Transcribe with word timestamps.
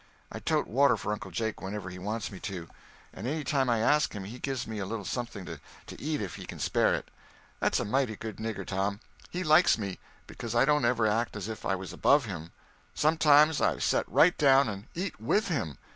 I 0.31 0.39
tote 0.39 0.65
water 0.65 0.97
for 0.97 1.13
Uncle 1.13 1.29
Jake 1.29 1.61
whenever 1.61 1.91
he 1.91 1.99
wants 1.99 2.31
me 2.31 2.39
to, 2.39 2.67
and 3.13 3.27
any 3.27 3.43
time 3.43 3.69
I 3.69 3.81
ask 3.81 4.13
him 4.13 4.23
he 4.23 4.39
gives 4.39 4.65
me 4.65 4.79
a 4.79 4.85
little 4.87 5.05
something 5.05 5.45
to 5.45 6.01
eat 6.01 6.23
if 6.23 6.37
he 6.37 6.47
can 6.47 6.57
spare 6.57 6.95
it. 6.95 7.11
That's 7.59 7.79
a 7.79 7.85
mighty 7.85 8.15
good 8.15 8.37
nigger, 8.37 8.65
Tom. 8.65 8.99
He 9.29 9.43
likes 9.43 9.77
me, 9.77 9.99
becuz 10.25 10.55
I 10.55 10.65
don't 10.65 10.85
ever 10.85 11.05
act 11.05 11.35
as 11.35 11.47
if 11.47 11.65
I 11.67 11.75
was 11.75 11.93
above 11.93 12.25
him. 12.25 12.51
Sometime 12.95 13.51
I've 13.61 13.83
set 13.83 14.09
right 14.11 14.35
down 14.39 14.67
and 14.67 14.85
eat 14.95 15.19
with 15.21 15.49
him. 15.49 15.77